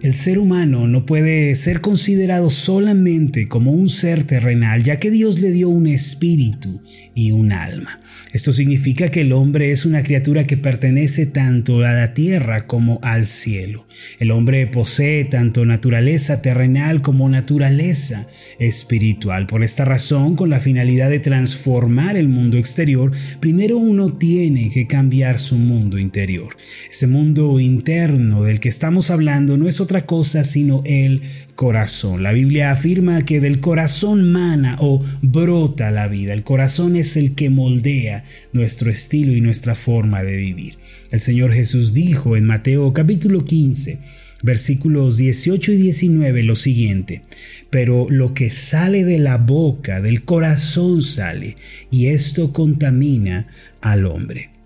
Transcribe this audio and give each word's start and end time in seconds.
El 0.00 0.14
ser 0.14 0.38
humano 0.38 0.86
no 0.86 1.04
puede 1.04 1.56
ser 1.56 1.80
considerado 1.80 2.50
solamente 2.50 3.48
como 3.48 3.72
un 3.72 3.88
ser 3.88 4.22
terrenal, 4.22 4.84
ya 4.84 5.00
que 5.00 5.10
Dios 5.10 5.40
le 5.40 5.50
dio 5.50 5.68
un 5.70 5.88
espíritu 5.88 6.80
y 7.16 7.32
un 7.32 7.50
alma. 7.50 7.98
Esto 8.32 8.52
significa 8.52 9.10
que 9.10 9.22
el 9.22 9.32
hombre 9.32 9.72
es 9.72 9.84
una 9.84 10.04
criatura 10.04 10.44
que 10.44 10.56
pertenece 10.56 11.26
tanto 11.26 11.82
a 11.82 11.92
la 11.92 12.14
tierra 12.14 12.66
como 12.68 13.00
al 13.02 13.26
cielo. 13.26 13.88
El 14.20 14.30
hombre 14.30 14.68
posee 14.68 15.24
tanto 15.24 15.64
naturaleza 15.64 16.42
terrenal 16.42 17.02
como 17.02 17.28
naturaleza 17.28 18.28
espiritual. 18.60 19.46
Por 19.46 19.64
esta 19.64 19.84
razón, 19.84 20.36
con 20.36 20.50
la 20.50 20.60
finalidad 20.60 21.10
de 21.10 21.20
transformar 21.20 22.16
el 22.16 22.28
mundo 22.28 22.56
exterior, 22.56 23.10
primero 23.40 23.78
uno 23.78 24.12
tiene 24.12 24.70
que 24.70 24.86
cambiar 24.86 25.40
su 25.40 25.56
mundo 25.56 25.98
interior. 25.98 26.56
Ese 26.88 27.08
mundo 27.08 27.58
interno 27.58 28.44
del 28.44 28.60
que 28.60 28.68
estamos 28.68 29.10
hablando 29.10 29.56
no 29.56 29.66
es 29.66 29.80
otra 29.88 30.04
cosa 30.04 30.44
sino 30.44 30.82
el 30.84 31.22
corazón. 31.54 32.22
La 32.22 32.32
Biblia 32.32 32.70
afirma 32.70 33.22
que 33.22 33.40
del 33.40 33.58
corazón 33.58 34.30
mana 34.30 34.76
o 34.80 35.02
brota 35.22 35.90
la 35.90 36.08
vida. 36.08 36.34
El 36.34 36.42
corazón 36.42 36.94
es 36.94 37.16
el 37.16 37.34
que 37.34 37.48
moldea 37.48 38.22
nuestro 38.52 38.90
estilo 38.90 39.32
y 39.32 39.40
nuestra 39.40 39.74
forma 39.74 40.22
de 40.22 40.36
vivir. 40.36 40.74
El 41.10 41.20
Señor 41.20 41.54
Jesús 41.54 41.94
dijo 41.94 42.36
en 42.36 42.44
Mateo 42.44 42.92
capítulo 42.92 43.46
15, 43.46 43.98
versículos 44.42 45.16
18 45.16 45.72
y 45.72 45.76
19 45.78 46.42
lo 46.42 46.54
siguiente, 46.54 47.22
pero 47.70 48.08
lo 48.10 48.34
que 48.34 48.50
sale 48.50 49.04
de 49.04 49.16
la 49.16 49.38
boca, 49.38 50.02
del 50.02 50.22
corazón 50.24 51.00
sale, 51.00 51.56
y 51.90 52.08
esto 52.08 52.52
contamina 52.52 53.46
al 53.80 54.04
hombre 54.04 54.57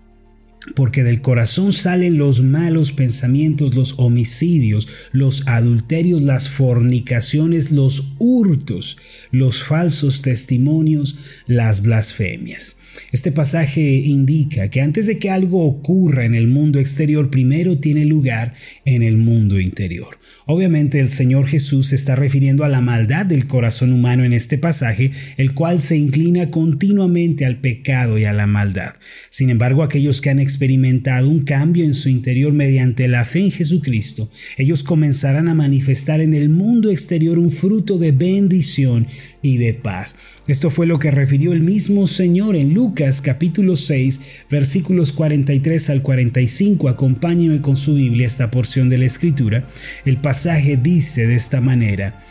porque 0.75 1.03
del 1.03 1.21
corazón 1.21 1.73
salen 1.73 2.17
los 2.17 2.41
malos 2.41 2.91
pensamientos, 2.91 3.75
los 3.75 3.95
homicidios, 3.97 4.87
los 5.11 5.47
adulterios, 5.47 6.21
las 6.21 6.49
fornicaciones, 6.49 7.71
los 7.71 8.13
hurtos, 8.19 8.97
los 9.31 9.63
falsos 9.63 10.21
testimonios, 10.21 11.17
las 11.47 11.81
blasfemias. 11.81 12.77
Este 13.11 13.31
pasaje 13.31 13.81
indica 13.81 14.69
que 14.69 14.81
antes 14.81 15.07
de 15.07 15.19
que 15.19 15.29
algo 15.29 15.65
ocurra 15.65 16.25
en 16.25 16.35
el 16.35 16.47
mundo 16.47 16.79
exterior, 16.79 17.29
primero 17.29 17.77
tiene 17.77 18.05
lugar 18.05 18.53
en 18.85 19.03
el 19.03 19.17
mundo 19.17 19.59
interior. 19.59 20.17
Obviamente 20.45 20.99
el 20.99 21.09
Señor 21.09 21.47
Jesús 21.47 21.87
se 21.87 21.95
está 21.95 22.15
refiriendo 22.15 22.63
a 22.63 22.69
la 22.69 22.81
maldad 22.81 23.25
del 23.25 23.47
corazón 23.47 23.93
humano 23.93 24.25
en 24.25 24.33
este 24.33 24.57
pasaje, 24.57 25.11
el 25.37 25.53
cual 25.53 25.79
se 25.79 25.95
inclina 25.95 26.49
continuamente 26.49 27.45
al 27.45 27.61
pecado 27.61 28.17
y 28.17 28.25
a 28.25 28.33
la 28.33 28.47
maldad. 28.47 28.95
Sin 29.29 29.49
embargo, 29.49 29.83
aquellos 29.83 30.19
que 30.19 30.29
han 30.29 30.39
experimentado 30.39 31.29
un 31.29 31.43
cambio 31.43 31.85
en 31.85 31.93
su 31.93 32.09
interior 32.09 32.51
mediante 32.51 33.07
la 33.07 33.25
fe 33.25 33.39
en 33.39 33.51
Jesucristo, 33.51 34.29
ellos 34.57 34.83
comenzarán 34.83 35.47
a 35.47 35.55
manifestar 35.55 36.19
en 36.19 36.33
el 36.33 36.49
mundo 36.49 36.91
exterior 36.91 37.39
un 37.39 37.51
fruto 37.51 37.97
de 37.97 38.11
bendición 38.11 39.07
y 39.41 39.57
de 39.57 39.73
paz. 39.73 40.15
Esto 40.47 40.69
fue 40.69 40.87
lo 40.87 40.99
que 40.99 41.11
refirió 41.11 41.53
el 41.53 41.61
mismo 41.61 42.05
Señor 42.05 42.57
en 42.57 42.73
Lucas 42.73 42.82
capítulo 43.21 43.75
6 43.75 44.45
versículos 44.49 45.11
43 45.11 45.89
al 45.89 46.01
45. 46.01 46.89
Acompáñeme 46.89 47.61
con 47.61 47.75
su 47.75 47.95
Biblia 47.95 48.27
esta 48.27 48.51
porción 48.51 48.89
de 48.89 48.97
la 48.97 49.05
Escritura. 49.05 49.67
El 50.05 50.17
pasaje 50.17 50.77
dice 50.77 51.25
de 51.25 51.35
esta 51.35 51.61
manera. 51.61 52.21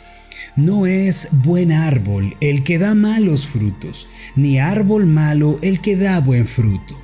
No 0.55 0.85
es 0.85 1.29
buen 1.31 1.71
árbol 1.71 2.35
el 2.39 2.63
que 2.63 2.77
da 2.77 2.93
malos 2.93 3.47
frutos, 3.47 4.07
ni 4.35 4.59
árbol 4.59 5.07
malo 5.07 5.57
el 5.63 5.81
que 5.81 5.95
da 5.95 6.19
buen 6.19 6.45
fruto 6.45 7.03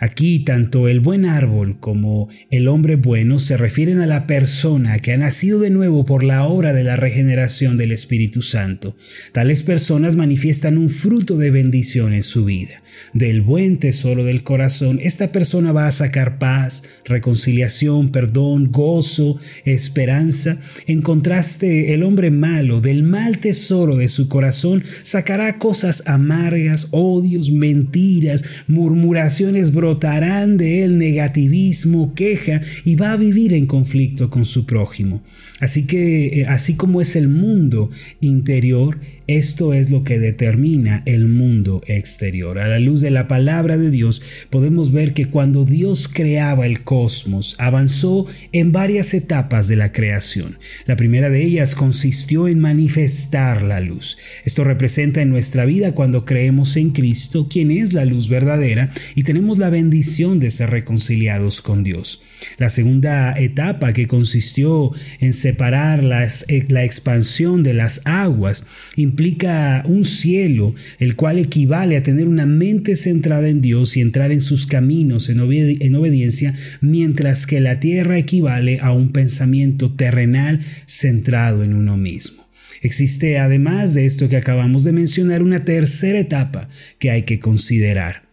Aquí 0.00 0.38
tanto 0.38 0.88
el 0.88 1.00
buen 1.00 1.26
árbol 1.26 1.78
como 1.78 2.30
el 2.50 2.68
hombre 2.68 2.96
bueno 2.96 3.38
se 3.38 3.58
refieren 3.58 4.00
a 4.00 4.06
la 4.06 4.26
persona 4.26 4.98
que 5.00 5.12
ha 5.12 5.18
nacido 5.18 5.60
de 5.60 5.68
nuevo 5.68 6.06
por 6.06 6.24
la 6.24 6.44
obra 6.44 6.72
de 6.72 6.84
la 6.84 6.96
regeneración 6.96 7.76
del 7.76 7.92
Espíritu 7.92 8.40
Santo. 8.40 8.96
Tales 9.32 9.62
personas 9.62 10.16
manifiestan 10.16 10.78
un 10.78 10.88
fruto 10.88 11.36
de 11.36 11.50
bendición 11.50 12.14
en 12.14 12.22
su 12.22 12.46
vida. 12.46 12.82
Del 13.12 13.42
buen 13.42 13.78
tesoro 13.78 14.24
del 14.24 14.42
corazón, 14.42 14.98
esta 15.02 15.32
persona 15.32 15.72
va 15.72 15.86
a 15.86 15.92
sacar 15.92 16.38
paz, 16.38 16.82
reconciliación, 17.04 18.10
perdón, 18.10 18.72
gozo, 18.72 19.38
esperanza. 19.66 20.58
En 20.86 21.02
contraste, 21.02 21.92
el 21.92 22.04
hombre 22.04 22.30
malo, 22.30 22.80
del 22.80 23.02
mal 23.02 23.38
tesoro 23.38 23.96
de 23.96 24.08
su 24.08 24.28
corazón, 24.28 24.82
sacará 25.02 25.58
cosas 25.58 26.04
amargas, 26.06 26.88
odios, 26.92 27.50
mentiras, 27.50 28.44
murmuraciones 28.66 29.72
de 29.98 30.84
él 30.84 30.98
negativismo, 30.98 32.14
queja 32.14 32.60
y 32.84 32.96
va 32.96 33.12
a 33.12 33.16
vivir 33.16 33.54
en 33.54 33.66
conflicto 33.66 34.30
con 34.30 34.44
su 34.44 34.66
prójimo. 34.66 35.22
Así 35.60 35.86
que, 35.86 36.40
eh, 36.40 36.46
así 36.46 36.74
como 36.74 37.00
es 37.00 37.16
el 37.16 37.28
mundo 37.28 37.90
interior, 38.20 38.98
esto 39.26 39.74
es 39.74 39.90
lo 39.90 40.02
que 40.02 40.18
determina 40.18 41.02
el 41.06 41.28
mundo 41.28 41.82
exterior. 41.86 42.58
A 42.58 42.66
la 42.66 42.80
luz 42.80 43.00
de 43.00 43.10
la 43.10 43.28
palabra 43.28 43.76
de 43.76 43.90
Dios 43.90 44.22
podemos 44.48 44.90
ver 44.90 45.12
que 45.12 45.26
cuando 45.26 45.64
Dios 45.64 46.08
creaba 46.08 46.66
el 46.66 46.82
cosmos, 46.82 47.54
avanzó 47.58 48.26
en 48.52 48.72
varias 48.72 49.14
etapas 49.14 49.68
de 49.68 49.76
la 49.76 49.92
creación. 49.92 50.58
La 50.86 50.96
primera 50.96 51.28
de 51.28 51.44
ellas 51.44 51.74
consistió 51.74 52.48
en 52.48 52.58
manifestar 52.58 53.62
la 53.62 53.80
luz. 53.80 54.18
Esto 54.44 54.64
representa 54.64 55.22
en 55.22 55.30
nuestra 55.30 55.64
vida 55.64 55.92
cuando 55.92 56.24
creemos 56.24 56.76
en 56.76 56.90
Cristo, 56.90 57.48
quien 57.48 57.70
es 57.70 57.92
la 57.92 58.04
luz 58.04 58.28
verdadera, 58.28 58.90
y 59.14 59.22
tenemos 59.22 59.58
la 59.58 59.70
bendición 59.70 59.79
de 59.88 60.50
ser 60.50 60.70
reconciliados 60.70 61.62
con 61.62 61.82
Dios. 61.82 62.22
La 62.58 62.68
segunda 62.68 63.32
etapa 63.38 63.92
que 63.92 64.06
consistió 64.06 64.90
en 65.20 65.32
separar 65.32 66.04
eh, 66.48 66.64
la 66.68 66.84
expansión 66.84 67.62
de 67.62 67.74
las 67.74 68.02
aguas 68.04 68.64
implica 68.96 69.82
un 69.86 70.04
cielo, 70.04 70.74
el 70.98 71.16
cual 71.16 71.38
equivale 71.38 71.96
a 71.96 72.02
tener 72.02 72.28
una 72.28 72.46
mente 72.46 72.96
centrada 72.96 73.48
en 73.48 73.60
Dios 73.60 73.96
y 73.96 74.00
entrar 74.00 74.32
en 74.32 74.40
sus 74.40 74.66
caminos 74.66 75.28
en 75.28 75.40
obediencia, 75.94 76.54
mientras 76.80 77.46
que 77.46 77.60
la 77.60 77.80
tierra 77.80 78.18
equivale 78.18 78.80
a 78.80 78.92
un 78.92 79.12
pensamiento 79.12 79.92
terrenal 79.92 80.60
centrado 80.86 81.64
en 81.64 81.74
uno 81.74 81.96
mismo. 81.96 82.50
Existe 82.82 83.38
además 83.38 83.94
de 83.94 84.06
esto 84.06 84.28
que 84.28 84.36
acabamos 84.36 84.84
de 84.84 84.92
mencionar 84.92 85.42
una 85.42 85.64
tercera 85.64 86.18
etapa 86.18 86.68
que 86.98 87.10
hay 87.10 87.24
que 87.24 87.38
considerar. 87.38 88.29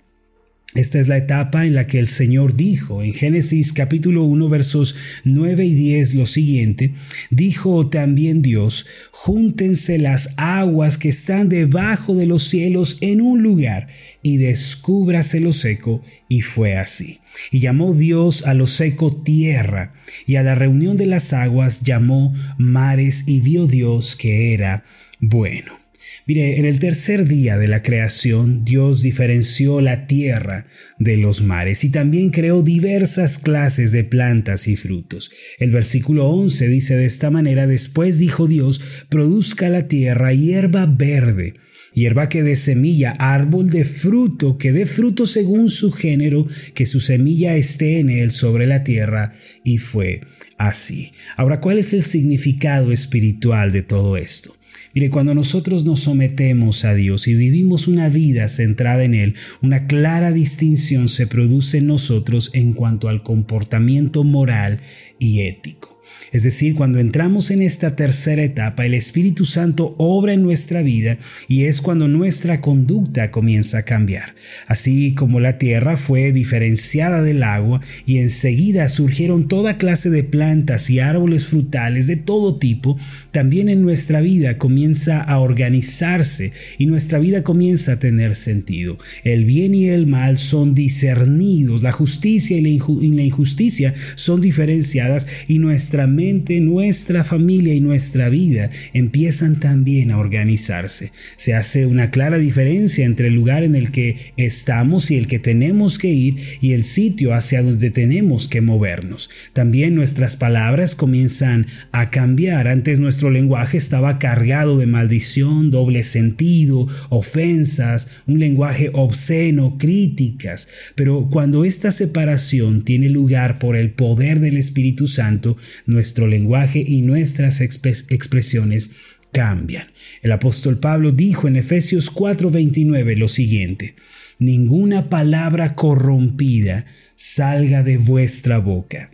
Esta 0.76 1.00
es 1.00 1.08
la 1.08 1.18
etapa 1.18 1.66
en 1.66 1.76
la 1.76 1.88
que 1.88 1.98
el 1.98 2.08
Señor 2.08 2.56
dijo 2.56 3.02
en 3.02 3.14
Génesis 3.14 3.72
capítulo 3.72 4.26
1 4.26 4.50
versos 4.50 4.96
9 5.24 5.66
y 5.66 5.74
10 5.74 6.16
lo 6.16 6.26
siguiente, 6.26 6.94
dijo 7.30 7.88
también 7.88 8.42
Dios, 8.42 8.86
júntense 9.12 9.98
las 9.98 10.34
aguas 10.36 10.98
que 10.98 11.10
están 11.10 11.48
debajo 11.48 12.16
de 12.16 12.26
los 12.26 12.50
cielos 12.50 12.98
en 13.00 13.22
un 13.22 13.42
lugar 13.42 13.88
y 14.22 14.38
descúbrase 14.38 15.40
lo 15.40 15.54
seco, 15.54 16.04
y 16.28 16.42
fue 16.42 16.76
así. 16.76 17.20
Y 17.50 17.62
llamó 17.62 17.94
Dios 17.94 18.46
a 18.46 18.54
lo 18.54 18.68
seco 18.68 19.16
tierra, 19.16 19.94
y 20.26 20.36
a 20.36 20.44
la 20.44 20.54
reunión 20.54 20.98
de 20.98 21.06
las 21.06 21.32
aguas 21.32 21.82
llamó 21.84 22.36
mares, 22.58 23.24
y 23.26 23.40
vio 23.40 23.68
Dios 23.68 24.18
que 24.18 24.54
era 24.54 24.84
bueno. 25.22 25.87
Mire, 26.28 26.60
en 26.60 26.66
el 26.66 26.80
tercer 26.80 27.26
día 27.26 27.58
de 27.58 27.70
la 27.70 27.82
creación, 27.82 28.66
Dios 28.66 29.02
diferenció 29.02 29.80
la 29.80 30.08
tierra 30.08 30.66
de 31.00 31.16
los 31.16 31.42
mares 31.42 31.86
y 31.86 31.90
también 31.90 32.32
creó 32.32 32.64
diversas 32.64 33.38
clases 33.38 33.94
de 33.94 34.04
plantas 34.04 34.68
y 34.68 34.76
frutos. 34.76 35.32
El 35.58 35.72
versículo 35.72 36.28
11 36.28 36.68
dice 36.68 36.98
de 36.98 37.06
esta 37.06 37.32
manera, 37.32 37.66
después 37.66 38.20
dijo 38.20 38.46
Dios, 38.46 38.82
produzca 39.08 39.70
la 39.70 39.88
tierra 39.88 40.34
hierba 40.34 40.86
verde 40.86 41.54
hierba 41.94 42.30
que 42.30 42.44
dé 42.44 42.56
semilla, 42.56 43.14
árbol 43.18 43.72
de 43.72 43.84
fruto, 43.84 44.58
que 44.60 44.72
dé 44.72 44.86
fruto 44.86 45.26
según 45.26 45.70
su 45.70 45.92
género, 45.92 46.46
que 46.76 46.86
su 46.86 47.00
semilla 47.00 47.56
esté 47.56 48.00
en 48.00 48.12
él 48.12 48.30
sobre 48.30 48.68
la 48.68 48.84
tierra, 48.84 49.34
y 49.64 49.80
fue 49.80 50.22
así. 50.60 51.12
Ahora, 51.38 51.60
¿cuál 51.60 51.80
es 51.80 51.94
el 51.94 52.04
significado 52.04 52.92
espiritual 52.92 53.72
de 53.72 53.82
todo 53.82 54.16
esto? 54.16 54.57
Mire, 54.94 55.10
cuando 55.10 55.34
nosotros 55.34 55.86
nos 55.86 56.02
sometemos 56.02 56.86
a 56.86 56.94
Dios 56.94 57.28
y 57.28 57.36
vivimos 57.36 57.88
una 57.88 58.10
vida 58.10 58.48
centrada 58.48 59.04
en 59.04 59.14
Él, 59.14 59.36
una 59.62 59.88
clara 59.88 60.32
distinción 60.32 61.10
se 61.10 61.28
produce 61.28 61.80
en 61.80 61.88
nosotros 61.88 62.52
en 62.54 62.74
cuanto 62.74 63.10
al 63.10 63.24
comportamiento 63.24 64.24
moral 64.24 64.80
y 65.20 65.42
ético. 65.42 65.97
Es 66.32 66.44
decir, 66.44 66.76
cuando 66.76 67.00
entramos 67.00 67.52
en 67.52 67.62
esta 67.62 67.96
tercera 67.96 68.44
etapa, 68.44 68.86
el 68.86 68.94
Espíritu 68.94 69.46
Santo 69.46 69.96
obra 69.98 70.34
en 70.34 70.44
nuestra 70.44 70.82
vida 70.82 71.18
y 71.48 71.66
es 71.66 71.82
cuando 71.82 72.08
nuestra 72.08 72.60
conducta 72.62 73.32
comienza 73.32 73.80
a 73.80 73.84
cambiar. 73.84 74.36
Así 74.68 75.14
como 75.14 75.40
la 75.40 75.58
tierra 75.58 75.96
fue 75.96 76.32
diferenciada 76.32 77.22
del 77.22 77.44
agua 77.44 77.82
y 78.06 78.18
enseguida 78.18 78.90
surgieron 78.90 79.48
toda 79.48 79.78
clase 79.78 80.10
de 80.10 80.24
plantas 80.24 80.90
y 80.90 81.00
árboles 81.00 81.46
frutales 81.46 82.08
de 82.08 82.18
todo 82.18 82.58
tipo, 82.58 82.98
también 83.32 83.70
en 83.70 83.82
nuestra 83.82 84.22
vida 84.22 84.58
comienza 84.58 85.22
a 85.22 85.40
organizarse 85.40 86.52
y 86.78 86.86
nuestra 86.86 87.20
vida 87.20 87.44
comienza 87.44 87.94
a 87.94 88.00
tener 88.00 88.36
sentido. 88.36 88.98
El 89.24 89.46
bien 89.46 89.74
y 89.74 89.88
el 89.88 90.08
mal 90.08 90.38
son 90.38 90.76
discernidos, 90.76 91.84
la 91.84 91.92
justicia 91.92 92.58
y 92.58 92.62
la 92.62 93.24
injusticia 93.24 93.94
son 94.16 94.42
diferenciadas 94.42 95.28
y 95.48 95.60
nuestra 95.60 95.97
mente, 96.06 96.60
nuestra 96.60 97.24
familia 97.24 97.74
y 97.74 97.80
nuestra 97.80 98.30
vida 98.30 98.70
empiezan 98.94 99.60
también 99.60 100.12
a 100.12 100.20
organizarse. 100.20 101.12
Se 101.38 101.56
hace 101.56 101.88
una 101.88 102.12
clara 102.12 102.38
diferencia 102.38 103.06
entre 103.06 103.30
el 103.30 103.34
lugar 103.34 103.64
en 103.64 103.74
el 103.76 103.92
que 103.92 104.18
estamos 104.38 105.10
y 105.10 105.16
el 105.16 105.28
que 105.28 105.40
tenemos 105.40 105.98
que 105.98 106.10
ir 106.10 106.36
y 106.62 106.74
el 106.74 106.84
sitio 106.84 107.34
hacia 107.34 107.64
donde 107.64 107.90
tenemos 107.90 108.48
que 108.48 108.62
movernos. 108.62 109.30
También 109.54 109.96
nuestras 109.96 110.36
palabras 110.36 110.94
comienzan 110.94 111.66
a 111.92 112.10
cambiar. 112.10 112.68
Antes 112.68 113.00
nuestro 113.00 113.32
lenguaje 113.32 113.78
estaba 113.78 114.20
cargado 114.20 114.78
de 114.78 114.86
maldición, 114.86 115.72
doble 115.72 116.04
sentido, 116.04 116.88
ofensas, 117.10 118.08
un 118.28 118.40
lenguaje 118.40 118.90
obsceno, 118.94 119.78
críticas. 119.78 120.68
Pero 120.96 121.30
cuando 121.32 121.64
esta 121.64 121.92
separación 121.92 122.84
tiene 122.84 123.10
lugar 123.10 123.60
por 123.60 123.76
el 123.76 123.92
poder 123.92 124.40
del 124.40 124.58
Espíritu 124.58 125.08
Santo, 125.08 125.58
nuestro 125.88 126.28
lenguaje 126.28 126.84
y 126.86 127.02
nuestras 127.02 127.62
expresiones 127.62 128.92
cambian. 129.32 129.88
El 130.22 130.32
apóstol 130.32 130.80
Pablo 130.80 131.12
dijo 131.12 131.48
en 131.48 131.56
Efesios 131.56 132.10
4:29 132.14 133.18
lo 133.18 133.28
siguiente, 133.28 133.96
ninguna 134.38 135.10
palabra 135.10 135.74
corrompida 135.74 136.86
salga 137.16 137.84
de 137.84 137.98
vuestra 137.98 138.60
boca, 138.60 139.12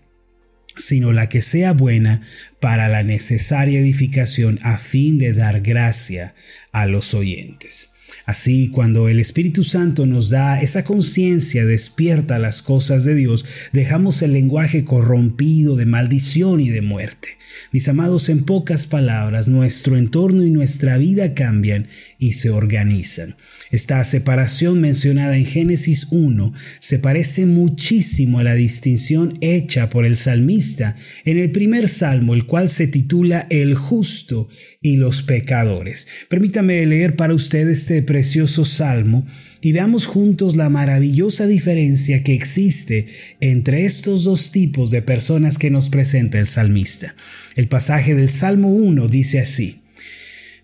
sino 0.76 1.14
la 1.14 1.30
que 1.30 1.42
sea 1.42 1.72
buena 1.74 2.22
para 2.60 2.90
la 2.90 3.04
necesaria 3.04 3.80
edificación 3.80 4.60
a 4.64 4.78
fin 4.78 5.18
de 5.18 5.34
dar 5.34 5.62
gracia 5.62 6.36
a 6.72 6.86
los 6.86 7.14
oyentes. 7.14 7.93
Así, 8.26 8.70
cuando 8.70 9.10
el 9.10 9.20
Espíritu 9.20 9.64
Santo 9.64 10.06
nos 10.06 10.30
da 10.30 10.62
esa 10.62 10.84
conciencia 10.84 11.66
despierta 11.66 12.40
las 12.40 12.62
cosas 12.62 13.04
de 13.04 13.16
Dios, 13.16 13.46
dejamos 13.72 14.22
el 14.22 14.34
lenguaje 14.34 14.84
corrompido 14.84 15.76
de 15.76 15.86
maldición 15.86 16.60
y 16.60 16.70
de 16.70 16.82
muerte. 16.82 17.30
Mis 17.72 17.88
amados, 17.88 18.30
en 18.30 18.44
pocas 18.44 18.86
palabras, 18.88 19.48
nuestro 19.48 19.98
entorno 19.98 20.46
y 20.46 20.52
nuestra 20.52 20.98
vida 20.98 21.34
cambian 21.34 21.88
y 22.20 22.34
se 22.34 22.50
organizan. 22.50 23.36
Esta 23.72 24.04
separación 24.04 24.80
mencionada 24.80 25.36
en 25.36 25.46
Génesis 25.46 26.08
1 26.12 26.54
se 26.80 27.00
parece 27.00 27.46
muchísimo 27.46 28.40
a 28.40 28.44
la 28.44 28.54
distinción 28.54 29.34
hecha 29.42 29.90
por 29.90 30.06
el 30.06 30.18
salmista 30.18 30.96
en 31.26 31.38
el 31.38 31.52
primer 31.52 31.90
salmo, 31.90 32.34
el 32.34 32.46
cual 32.46 32.70
se 32.70 32.88
titula 32.88 33.48
El 33.50 33.76
justo 33.76 34.50
y 34.82 34.98
los 34.98 35.24
pecadores. 35.24 36.08
Permítame 36.30 36.86
leer 36.86 37.16
para 37.16 37.34
usted 37.34 37.68
este 37.68 38.03
precioso 38.04 38.66
salmo 38.66 39.26
y 39.62 39.72
veamos 39.72 40.06
juntos 40.06 40.56
la 40.56 40.70
maravillosa 40.70 41.48
diferencia 41.48 42.24
que 42.24 42.34
existe 42.34 43.08
entre 43.40 43.86
estos 43.86 44.24
dos 44.24 44.52
tipos 44.52 44.92
de 44.92 45.02
personas 45.02 45.58
que 45.58 45.70
nos 45.70 45.90
presenta 45.90 46.40
el 46.40 46.48
salmista. 46.48 47.16
El 47.56 47.68
pasaje 47.68 48.16
del 48.16 48.30
Salmo 48.30 48.70
1 48.70 49.08
dice 49.08 49.40
así, 49.40 49.82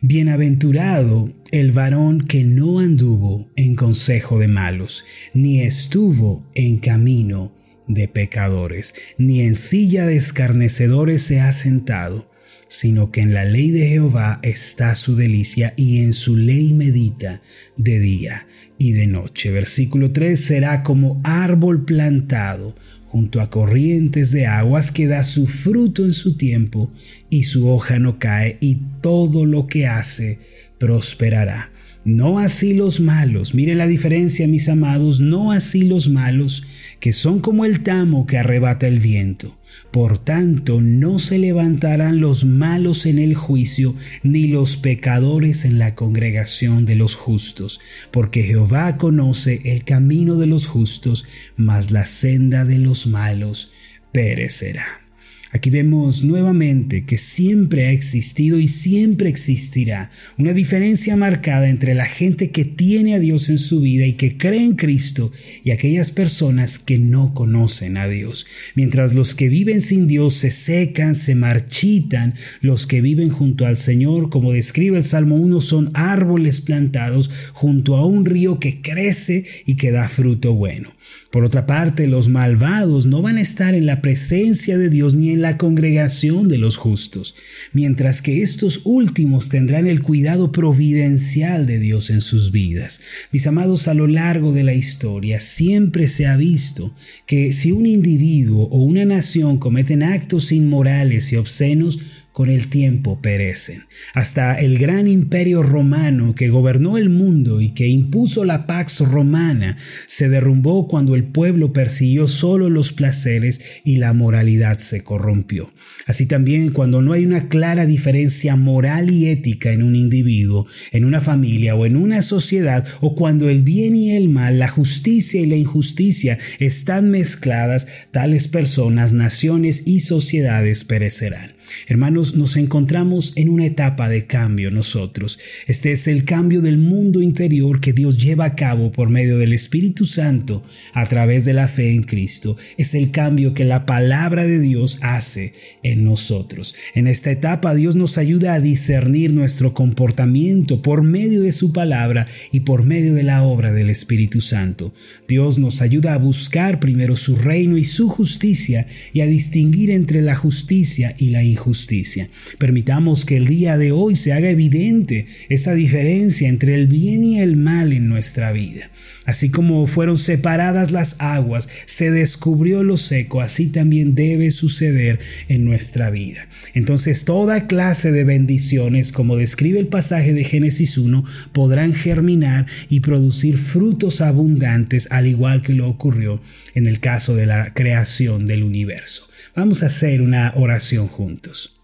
Bienaventurado 0.02 1.34
el 1.52 1.74
varón 1.74 2.26
que 2.26 2.46
no 2.46 2.80
anduvo 2.80 3.50
en 3.58 3.76
consejo 3.76 4.40
de 4.40 4.48
malos, 4.48 5.04
ni 5.34 5.62
estuvo 5.62 6.50
en 6.56 6.78
camino 6.78 7.54
de 7.88 8.08
pecadores, 8.08 8.94
ni 9.18 9.42
en 9.42 9.56
silla 9.56 10.06
de 10.06 10.16
escarnecedores 10.16 11.24
se 11.24 11.42
ha 11.42 11.52
sentado, 11.52 12.29
sino 12.70 13.12
que 13.12 13.22
en 13.22 13.34
la 13.34 13.44
ley 13.44 13.72
de 13.72 13.88
Jehová 13.88 14.40
está 14.44 14.96
su 14.96 15.16
delicia 15.16 15.74
y 15.76 16.00
en 16.00 16.14
su 16.14 16.38
ley 16.38 16.72
medita 16.72 17.42
de 17.76 18.00
día 18.00 18.48
y 18.78 18.92
de 18.92 19.08
noche. 19.08 19.52
Versículo 19.52 20.12
3 20.12 20.40
será 20.40 20.84
como 20.84 21.20
árbol 21.24 21.84
plantado 21.84 22.76
junto 23.08 23.42
a 23.42 23.50
corrientes 23.50 24.32
de 24.32 24.46
aguas 24.46 24.92
que 24.92 25.08
da 25.08 25.24
su 25.24 25.48
fruto 25.48 26.06
en 26.06 26.14
su 26.14 26.38
tiempo 26.38 26.92
y 27.32 27.44
su 27.46 27.68
hoja 27.68 27.98
no 27.98 28.20
cae 28.20 28.58
y 28.62 28.78
todo 29.02 29.46
lo 29.46 29.66
que 29.66 29.88
hace 29.88 30.38
prosperará. 30.78 31.72
No 32.06 32.40
así 32.40 32.76
los 32.76 33.00
malos, 33.00 33.56
miren 33.56 33.80
la 33.80 33.88
diferencia 33.88 34.48
mis 34.48 34.70
amados, 34.70 35.20
no 35.20 35.52
así 35.52 35.82
los 35.82 36.08
malos, 36.08 36.64
que 37.00 37.14
son 37.14 37.40
como 37.40 37.66
el 37.66 37.82
tamo 37.82 38.26
que 38.26 38.38
arrebata 38.38 38.88
el 38.88 39.00
viento. 39.00 39.58
Por 39.92 40.18
tanto, 40.18 40.82
no 40.82 41.20
se 41.20 41.38
levantarán 41.38 42.20
los 42.20 42.46
malos 42.46 43.06
en 43.06 43.20
el 43.20 43.36
juicio, 43.36 43.96
ni 44.24 44.48
los 44.48 44.78
pecadores 44.78 45.66
en 45.66 45.80
la 45.80 45.96
congregación 45.96 46.86
de 46.86 46.96
los 46.96 47.16
justos, 47.16 47.80
porque 48.12 48.44
Jehová 48.44 48.98
conoce 48.98 49.62
el 49.66 49.84
camino 49.84 50.36
de 50.36 50.48
los 50.48 50.68
justos, 50.68 51.26
mas 51.56 51.92
la 51.92 52.06
senda 52.06 52.66
de 52.66 52.80
los 52.80 53.08
malos 53.08 53.72
perecerá. 54.12 55.09
Aquí 55.52 55.72
vemos 55.72 56.24
nuevamente 56.24 57.06
que 57.06 57.18
siempre 57.18 57.88
ha 57.88 57.92
existido 57.92 58.60
y 58.60 58.68
siempre 58.68 59.30
existirá 59.30 60.12
una 60.38 60.54
diferencia 60.54 61.16
marcada 61.16 61.70
entre 61.70 61.96
la 61.96 62.06
gente 62.06 62.52
que 62.52 62.66
tiene 62.66 63.16
a 63.16 63.20
Dios 63.20 63.50
en 63.50 63.58
su 63.58 63.82
vida 63.82 64.06
y 64.06 64.14
que 64.14 64.38
cree 64.38 64.64
en 64.64 64.76
Cristo 64.76 65.32
y 65.64 65.72
aquellas 65.72 66.12
personas 66.12 66.78
que 66.78 67.00
no 67.00 67.34
conocen 67.34 67.98
a 67.98 68.08
Dios. 68.08 68.46
Mientras 68.76 69.16
los 69.16 69.34
que 69.34 69.50
viven 69.50 69.82
sin 69.82 70.08
Dios 70.08 70.36
se 70.36 70.52
secan, 70.52 71.16
se 71.16 71.34
marchitan, 71.34 72.36
los 72.62 72.86
que 72.86 73.02
viven 73.02 73.30
junto 73.30 73.66
al 73.66 73.78
Señor, 73.78 74.30
como 74.30 74.52
describe 74.52 74.98
el 74.98 75.04
Salmo 75.04 75.36
1, 75.38 75.62
son 75.62 75.90
árboles 75.96 76.62
plantados 76.62 77.32
junto 77.54 77.98
a 77.98 78.06
un 78.06 78.26
río 78.26 78.60
que 78.60 78.82
crece 78.82 79.46
y 79.66 79.78
que 79.78 79.90
da 79.90 80.10
fruto 80.10 80.54
bueno. 80.54 80.94
Por 81.32 81.44
otra 81.44 81.66
parte, 81.66 82.08
los 82.08 82.30
malvados 82.30 83.06
no 83.06 83.22
van 83.22 83.38
a 83.38 83.42
estar 83.42 83.74
en 83.74 83.86
la 83.86 84.02
presencia 84.02 84.78
de 84.78 84.90
Dios 84.90 85.14
ni 85.16 85.32
en 85.32 85.39
la 85.42 85.58
congregación 85.58 86.48
de 86.48 86.58
los 86.58 86.78
justos, 86.78 87.36
mientras 87.74 88.22
que 88.22 88.42
estos 88.42 88.82
últimos 88.84 89.50
tendrán 89.50 89.88
el 89.88 90.02
cuidado 90.02 90.52
providencial 90.52 91.66
de 91.66 91.80
Dios 91.80 92.10
en 92.10 92.22
sus 92.22 92.52
vidas. 92.52 93.02
Mis 93.32 93.48
amados, 93.48 93.88
a 93.88 93.94
lo 93.94 94.08
largo 94.08 94.54
de 94.54 94.64
la 94.64 94.74
historia 94.74 95.40
siempre 95.40 96.08
se 96.08 96.28
ha 96.28 96.38
visto 96.38 96.94
que 97.26 97.52
si 97.52 97.72
un 97.72 97.86
individuo 97.86 98.68
o 98.72 98.82
una 98.82 99.06
nación 99.06 99.58
cometen 99.58 100.04
actos 100.04 100.52
inmorales 100.52 101.32
y 101.32 101.36
obscenos, 101.36 102.00
con 102.32 102.50
el 102.50 102.68
tiempo 102.70 103.22
perecen. 103.22 103.84
Hasta 104.14 104.60
el 104.60 104.78
gran 104.78 105.08
imperio 105.08 105.64
romano 105.64 106.36
que 106.36 106.50
gobernó 106.50 106.98
el 106.98 107.10
mundo 107.10 107.62
y 107.62 107.72
que 107.72 107.88
impuso 107.88 108.46
la 108.46 108.68
pax 108.68 109.00
romana 109.00 109.78
se 110.08 110.30
derrumbó 110.30 110.88
cuando 110.88 111.16
el 111.16 111.24
pueblo 111.24 111.74
persiguió 111.74 112.28
solo 112.28 112.70
los 112.70 112.94
placeres 112.94 113.62
y 113.84 113.98
la 113.98 114.14
moralidad 114.14 114.78
se 114.78 115.04
corrompió. 115.04 115.72
Así 116.06 116.28
también 116.28 116.72
cuando 116.72 117.02
no 117.02 117.14
hay 117.14 117.26
una 117.26 117.50
clara 117.50 117.86
diferencia 117.86 118.56
moral 118.56 119.10
y 119.10 119.28
ética 119.28 119.72
en 119.72 119.84
un 119.84 119.96
individuo, 119.96 120.68
en 120.92 121.06
una 121.06 121.22
familia 121.22 121.76
o 121.76 121.86
en 121.86 121.96
una 121.96 122.22
sociedad, 122.22 122.88
o 123.02 123.16
cuando 123.16 123.50
el 123.50 123.64
bien 123.64 123.96
y 123.96 124.16
el 124.16 124.30
mal, 124.30 124.60
la 124.60 124.68
justicia 124.68 125.42
y 125.42 125.46
la 125.46 125.56
injusticia 125.56 126.38
están 126.60 127.12
mezcladas, 127.12 127.88
tales 128.12 128.48
personas, 128.48 129.14
naciones 129.14 129.88
y 129.88 130.02
sociedades 130.02 130.84
perecerán. 130.84 131.52
Hermanos, 131.88 132.36
nos 132.36 132.58
encontramos 132.58 133.34
en 133.36 133.50
una 133.50 133.66
etapa 133.66 134.10
de 134.10 134.26
cambio 134.26 134.72
nosotros. 134.72 135.40
Este 135.68 135.92
es 135.92 136.08
el 136.08 136.26
cambio 136.26 136.62
del 136.62 136.78
mundo 136.78 137.22
interior 137.22 137.80
que 137.80 137.94
Dios 137.94 138.18
lleva 138.18 138.46
a 138.46 138.56
cabo 138.56 138.92
por 138.92 139.10
medio 139.10 139.38
del 139.38 139.54
Espíritu 139.54 140.06
Santo 140.06 140.64
a 140.94 141.06
través 141.08 141.46
de 141.46 141.54
la 141.54 141.68
fe 141.68 141.94
en 141.94 142.04
Cristo. 142.04 142.58
Es 142.78 142.94
el 142.94 143.12
cambio 143.12 143.54
que 143.54 143.66
la 143.66 143.86
palabra 143.86 144.46
de 144.46 144.60
Dios 144.60 145.00
hace 145.02 145.54
en 145.84 146.04
nosotros. 146.06 146.76
En 146.96 147.08
esta 147.08 147.32
etapa 147.32 147.76
Dios 147.76 147.96
nos 147.96 148.18
ayuda 148.18 148.54
a 148.54 148.60
discernir 148.60 149.34
nuestro 149.34 149.74
comportamiento 149.74 150.82
por 150.82 151.04
medio 151.04 151.42
de 151.42 151.52
su 151.52 151.74
palabra 151.74 152.28
y 152.52 152.62
por 152.62 152.84
medio 152.84 153.14
de 153.14 153.24
la 153.24 153.44
obra 153.44 153.72
del 153.72 153.90
Espíritu 153.90 154.42
Santo. 154.42 154.94
Dios 155.28 155.60
nos 155.60 155.82
ayuda 155.82 156.14
a 156.14 156.18
buscar 156.18 156.80
primero 156.80 157.16
su 157.16 157.36
reino 157.36 157.78
y 157.78 157.86
su 157.86 158.10
justicia 158.10 158.86
y 159.14 159.22
a 159.22 159.26
distinguir 159.26 159.92
entre 159.92 160.22
la 160.22 160.36
justicia 160.36 161.16
y 161.18 161.30
la 161.30 161.44
injusticia 161.44 161.59
injusticia. 161.60 162.30
Permitamos 162.58 163.26
que 163.26 163.38
el 163.38 163.48
día 163.48 163.78
de 163.78 163.92
hoy 163.92 164.16
se 164.16 164.32
haga 164.32 164.50
evidente 164.50 165.26
esa 165.50 165.74
diferencia 165.74 166.48
entre 166.48 166.76
el 166.76 166.88
bien 166.88 167.24
y 167.24 167.42
el 167.42 167.58
mal 167.58 167.92
en 167.92 168.08
nuestra 168.08 168.52
vida. 168.54 168.90
Así 169.26 169.50
como 169.50 169.86
fueron 169.86 170.18
separadas 170.18 170.92
las 170.92 171.20
aguas, 171.20 171.68
se 171.86 172.10
descubrió 172.12 172.82
lo 172.82 172.98
seco, 172.98 173.42
así 173.42 173.68
también 173.68 174.16
debe 174.16 174.50
suceder 174.52 175.20
en 175.50 175.66
nuestra 175.66 176.10
vida. 176.10 176.48
Entonces 176.74 177.26
toda 177.26 177.68
clase 177.68 178.12
de 178.12 178.24
bendiciones, 178.24 179.12
como 179.12 179.36
describe 179.36 179.80
el 179.80 179.88
pasaje 179.88 180.34
de 180.34 180.46
Génesis 180.46 180.98
1, 180.98 181.26
podrán 181.52 181.94
germinar 181.94 182.66
y 182.90 183.02
producir 183.02 183.58
frutos 183.58 184.22
abundantes, 184.22 185.12
al 185.12 185.28
igual 185.28 185.62
que 185.62 185.74
lo 185.74 185.90
ocurrió 185.90 186.42
en 186.74 186.88
el 186.88 187.00
caso 187.00 187.36
de 187.36 187.46
la 187.46 187.74
creación 187.74 188.48
del 188.48 188.64
universo. 188.64 189.29
Vamos 189.56 189.84
a 189.84 189.88
hacer 189.88 190.22
una 190.22 190.54
oración 190.56 191.08
juntos. 191.08 191.82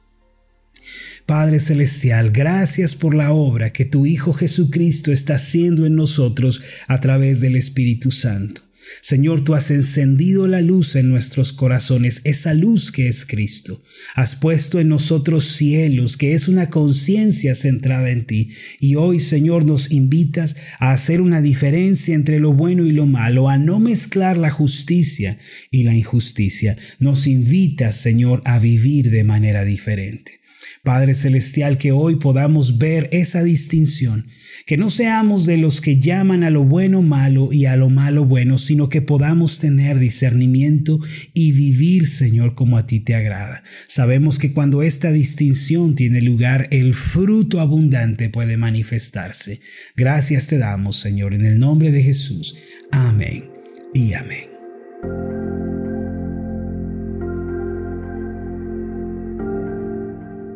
Padre 1.25 1.59
Celestial, 1.59 2.31
gracias 2.31 2.93
por 2.93 3.15
la 3.15 3.31
obra 3.31 3.71
que 3.71 3.85
tu 3.85 4.05
Hijo 4.05 4.31
Jesucristo 4.33 5.11
está 5.11 5.35
haciendo 5.35 5.87
en 5.87 5.95
nosotros 5.95 6.61
a 6.87 6.99
través 6.99 7.41
del 7.41 7.55
Espíritu 7.55 8.11
Santo. 8.11 8.64
Señor, 9.01 9.43
tú 9.43 9.55
has 9.55 9.71
encendido 9.71 10.47
la 10.47 10.61
luz 10.61 10.95
en 10.95 11.09
nuestros 11.09 11.53
corazones, 11.53 12.21
esa 12.23 12.53
luz 12.53 12.91
que 12.91 13.07
es 13.07 13.25
Cristo. 13.25 13.83
Has 14.15 14.35
puesto 14.35 14.79
en 14.79 14.89
nosotros 14.89 15.55
cielos, 15.55 16.17
que 16.17 16.33
es 16.33 16.47
una 16.47 16.69
conciencia 16.69 17.55
centrada 17.55 18.11
en 18.11 18.25
ti. 18.25 18.49
Y 18.79 18.95
hoy, 18.95 19.19
Señor, 19.19 19.65
nos 19.65 19.91
invitas 19.91 20.55
a 20.79 20.91
hacer 20.91 21.21
una 21.21 21.41
diferencia 21.41 22.15
entre 22.15 22.39
lo 22.39 22.53
bueno 22.53 22.85
y 22.85 22.91
lo 22.91 23.05
malo, 23.05 23.49
a 23.49 23.57
no 23.57 23.79
mezclar 23.79 24.37
la 24.37 24.49
justicia 24.49 25.37
y 25.71 25.83
la 25.83 25.93
injusticia. 25.93 26.77
Nos 26.99 27.27
invitas, 27.27 27.97
Señor, 27.97 28.41
a 28.45 28.59
vivir 28.59 29.09
de 29.09 29.23
manera 29.23 29.65
diferente. 29.65 30.39
Padre 30.83 31.15
Celestial, 31.15 31.79
que 31.79 31.91
hoy 31.91 32.17
podamos 32.17 32.77
ver 32.77 33.09
esa 33.11 33.43
distinción, 33.43 34.27
que 34.65 34.77
no 34.77 34.89
seamos 34.89 35.45
de 35.45 35.57
los 35.57 35.79
que 35.79 35.99
llaman 35.99 36.43
a 36.43 36.49
lo 36.49 36.63
bueno 36.63 37.03
malo 37.03 37.53
y 37.53 37.65
a 37.67 37.75
lo 37.75 37.89
malo 37.89 38.25
bueno, 38.25 38.57
sino 38.57 38.89
que 38.89 39.01
podamos 39.01 39.59
tener 39.59 39.99
discernimiento 39.99 40.99
y 41.33 41.51
vivir, 41.51 42.07
Señor, 42.07 42.55
como 42.55 42.77
a 42.77 42.87
ti 42.87 42.99
te 42.99 43.13
agrada. 43.13 43.63
Sabemos 43.87 44.39
que 44.39 44.53
cuando 44.53 44.81
esta 44.81 45.11
distinción 45.11 45.93
tiene 45.93 46.21
lugar, 46.21 46.67
el 46.71 46.95
fruto 46.95 47.59
abundante 47.59 48.29
puede 48.29 48.57
manifestarse. 48.57 49.59
Gracias 49.95 50.47
te 50.47 50.57
damos, 50.57 50.97
Señor, 50.97 51.35
en 51.35 51.45
el 51.45 51.59
nombre 51.59 51.91
de 51.91 52.01
Jesús. 52.01 52.55
Amén 52.91 53.51
y 53.93 54.13
amén. 54.13 55.84